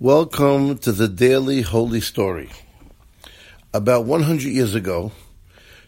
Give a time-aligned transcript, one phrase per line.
[0.00, 2.50] Welcome to the Daily Holy Story.
[3.74, 5.10] About 100 years ago,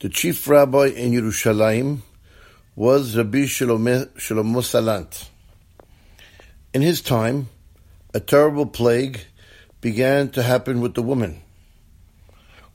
[0.00, 2.00] the chief rabbi in Yerushalayim
[2.74, 5.28] was Rabbi Shlomo Salant.
[6.74, 7.48] In his time,
[8.12, 9.20] a terrible plague
[9.80, 11.40] began to happen with the women.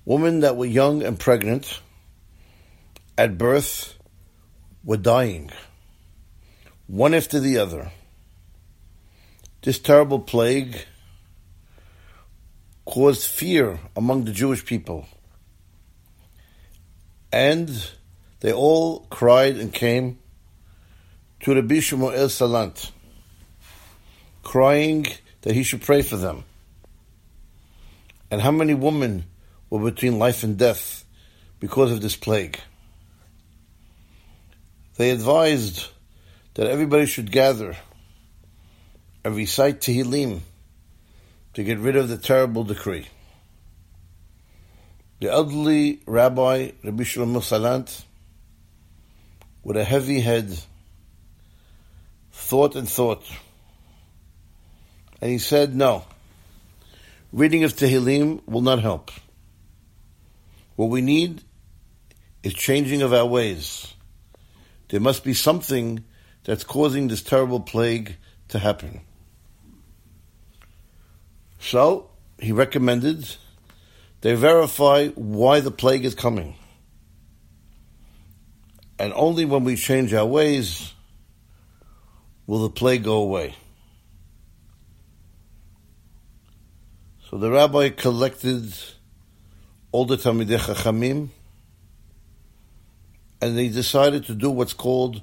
[0.06, 1.82] Women that were young and pregnant
[3.18, 3.98] at birth
[4.82, 5.52] were dying,
[6.88, 7.92] one after the other.
[9.62, 10.86] This terrible plague
[12.88, 15.06] caused fear among the Jewish people.
[17.34, 17.70] And
[18.40, 20.20] they all cried and came
[21.42, 22.92] to Rabbi Shmuel Salant,
[24.42, 25.06] crying
[25.42, 26.46] that he should pray for them.
[28.32, 29.26] And how many women
[29.70, 31.04] were between life and death
[31.60, 32.58] because of this plague?
[34.96, 35.88] They advised
[36.54, 37.76] that everybody should gather
[39.26, 40.40] and recite Tehillim
[41.58, 43.08] to get rid of the terrible decree.
[45.20, 48.04] The elderly rabbi, Rabbi Shlomo Salant,
[49.64, 50.56] with a heavy head,
[52.32, 53.26] thought and thought.
[55.20, 56.06] And he said, no,
[57.34, 59.10] reading of Tehillim will not help.
[60.76, 61.42] What we need
[62.44, 63.96] is changing of our ways.
[64.90, 66.04] There must be something
[66.44, 68.16] that's causing this terrible plague
[68.50, 69.02] to happen.
[71.70, 73.28] So he recommended
[74.22, 76.56] they verify why the plague is coming.
[78.98, 80.94] And only when we change our ways
[82.46, 83.54] will the plague go away.
[87.30, 88.74] So the rabbi collected
[89.92, 91.28] all the Talmidei Chachamim
[93.42, 95.22] and they decided to do what's called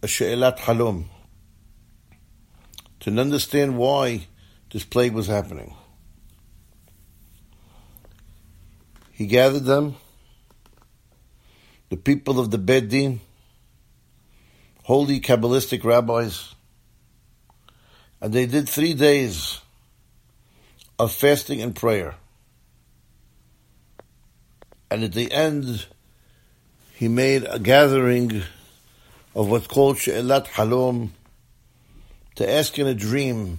[0.00, 1.06] a She'elat Chalom
[3.00, 4.28] to understand why
[4.72, 5.74] this plague was happening.
[9.12, 9.96] He gathered them,
[11.90, 13.20] the people of the Beit Din,
[14.84, 16.54] holy Kabbalistic rabbis,
[18.20, 19.60] and they did three days
[20.98, 22.14] of fasting and prayer.
[24.90, 25.86] And at the end,
[26.94, 28.42] he made a gathering
[29.34, 31.10] of what's called She'elat Chalom
[32.36, 33.58] to ask in a dream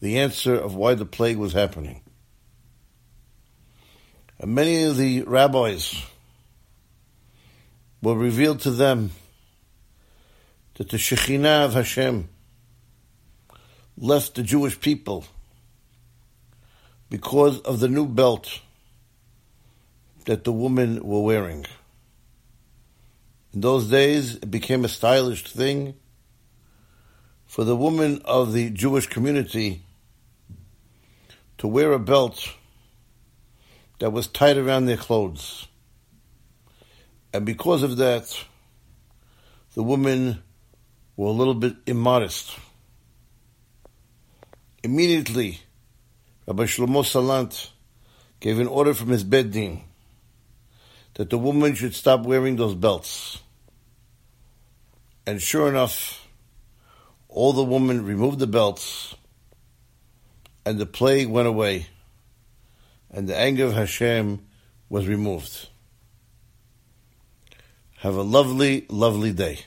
[0.00, 2.02] the answer of why the plague was happening.
[4.38, 6.02] And many of the rabbis
[8.00, 9.10] were revealed to them
[10.74, 12.28] that the Shekhinah of Hashem
[13.96, 15.24] left the Jewish people
[17.10, 18.60] because of the new belt
[20.26, 21.66] that the women were wearing.
[23.52, 25.94] In those days, it became a stylish thing
[27.46, 29.82] for the women of the Jewish community
[31.58, 32.54] to wear a belt
[33.98, 35.66] that was tied around their clothes.
[37.32, 38.44] And because of that,
[39.74, 40.42] the women
[41.16, 42.56] were a little bit immodest.
[44.82, 45.60] Immediately,
[46.46, 47.70] Rabbi Shlomo Salant
[48.40, 49.82] gave an order from his beit din
[51.14, 53.42] that the woman should stop wearing those belts.
[55.26, 56.26] And sure enough,
[57.28, 59.16] all the women removed the belts
[60.68, 61.86] and the plague went away,
[63.10, 64.44] and the anger of Hashem
[64.90, 65.70] was removed.
[68.00, 69.60] Have a lovely, lovely day.